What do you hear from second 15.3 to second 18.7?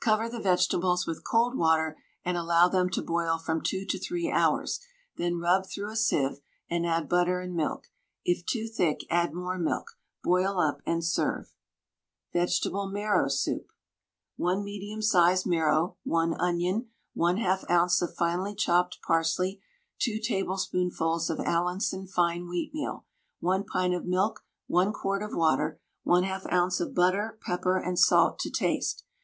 marrow, 1 onion, 1/2 oz. of finely